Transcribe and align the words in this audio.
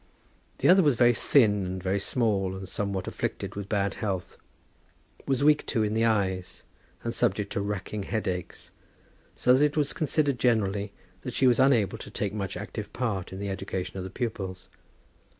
The 0.57 0.67
other 0.67 0.81
was 0.81 0.95
very 0.95 1.13
thin 1.13 1.63
and 1.63 1.83
very 1.83 1.99
small, 1.99 2.55
and 2.55 2.67
somewhat 2.67 3.07
afflicted 3.07 3.53
with 3.53 3.69
bad 3.69 3.93
health; 3.93 4.35
was 5.27 5.43
weak, 5.43 5.63
too, 5.67 5.83
in 5.83 5.93
the 5.93 6.05
eyes, 6.05 6.63
and 7.03 7.13
subject 7.13 7.51
to 7.53 7.61
racking 7.61 8.01
headaches, 8.01 8.71
so 9.35 9.53
that 9.53 9.63
it 9.63 9.77
was 9.77 9.93
considered 9.93 10.39
generally 10.39 10.91
that 11.21 11.35
she 11.35 11.45
was 11.45 11.59
unable 11.59 11.99
to 11.99 12.09
take 12.09 12.33
much 12.33 12.57
active 12.57 12.91
part 12.93 13.31
in 13.31 13.37
the 13.37 13.49
education 13.49 13.99
of 13.99 14.03
the 14.03 14.09
pupils. 14.09 14.69